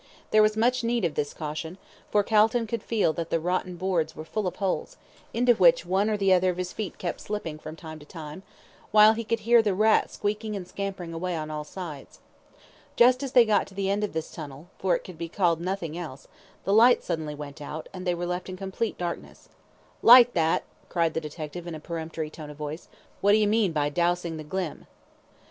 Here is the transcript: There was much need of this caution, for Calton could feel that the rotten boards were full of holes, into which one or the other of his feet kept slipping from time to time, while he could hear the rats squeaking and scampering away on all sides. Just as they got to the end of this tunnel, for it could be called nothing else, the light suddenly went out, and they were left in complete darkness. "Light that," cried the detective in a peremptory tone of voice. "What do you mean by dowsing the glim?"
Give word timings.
There 0.31 0.41
was 0.41 0.57
much 0.57 0.83
need 0.83 1.05
of 1.05 1.13
this 1.13 1.31
caution, 1.31 1.77
for 2.09 2.23
Calton 2.23 2.65
could 2.65 2.81
feel 2.81 3.13
that 3.13 3.29
the 3.29 3.39
rotten 3.39 3.75
boards 3.75 4.15
were 4.15 4.25
full 4.25 4.47
of 4.47 4.55
holes, 4.55 4.97
into 5.31 5.53
which 5.53 5.85
one 5.85 6.09
or 6.09 6.17
the 6.17 6.33
other 6.33 6.49
of 6.49 6.57
his 6.57 6.73
feet 6.73 6.97
kept 6.97 7.21
slipping 7.21 7.59
from 7.59 7.75
time 7.75 7.99
to 7.99 8.05
time, 8.07 8.41
while 8.89 9.13
he 9.13 9.23
could 9.23 9.41
hear 9.41 9.61
the 9.61 9.75
rats 9.75 10.15
squeaking 10.15 10.55
and 10.55 10.67
scampering 10.67 11.13
away 11.13 11.35
on 11.35 11.51
all 11.51 11.63
sides. 11.63 12.19
Just 12.95 13.21
as 13.21 13.33
they 13.33 13.45
got 13.45 13.67
to 13.67 13.75
the 13.75 13.91
end 13.91 14.03
of 14.03 14.13
this 14.13 14.31
tunnel, 14.31 14.69
for 14.79 14.95
it 14.95 15.03
could 15.03 15.19
be 15.19 15.29
called 15.29 15.61
nothing 15.61 15.95
else, 15.95 16.27
the 16.63 16.73
light 16.73 17.03
suddenly 17.03 17.35
went 17.35 17.61
out, 17.61 17.87
and 17.93 18.07
they 18.07 18.15
were 18.15 18.25
left 18.25 18.49
in 18.49 18.57
complete 18.57 18.97
darkness. 18.97 19.49
"Light 20.01 20.33
that," 20.33 20.63
cried 20.89 21.13
the 21.13 21.21
detective 21.21 21.67
in 21.67 21.75
a 21.75 21.79
peremptory 21.79 22.31
tone 22.31 22.49
of 22.49 22.57
voice. 22.57 22.87
"What 23.21 23.33
do 23.33 23.37
you 23.37 23.47
mean 23.47 23.71
by 23.71 23.89
dowsing 23.89 24.37
the 24.37 24.43
glim?" 24.43 24.87